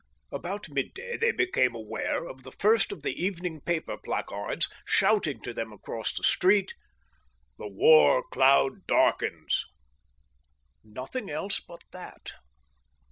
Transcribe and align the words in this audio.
About 0.31 0.67
midday 0.71 1.15
they 1.15 1.29
became 1.31 1.75
aware 1.75 2.25
of 2.27 2.41
the 2.41 2.51
first 2.51 2.91
of 2.91 3.03
the 3.03 3.23
evening 3.23 3.61
paper 3.61 3.97
placards 4.03 4.67
shouting 4.83 5.39
to 5.43 5.53
them 5.53 5.71
across 5.71 6.11
the 6.11 6.23
street: 6.23 6.73
THE 7.59 7.67
WAR 7.67 8.23
CLOUD 8.31 8.87
DARKENS 8.87 9.65
Nothing 10.83 11.29
else 11.29 11.59
but 11.59 11.81
that. 11.91 12.31